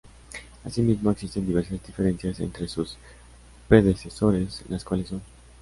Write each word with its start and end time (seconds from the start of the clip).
Así 0.63 0.81
mismo, 0.81 1.11
existen 1.11 1.45
diversas 1.45 1.73
diferencias 1.85 2.39
entre 2.39 2.67
sus 2.67 2.97
predecesores, 3.67 4.63
las 4.67 4.83
cuales 4.83 5.09
son; 5.09 5.21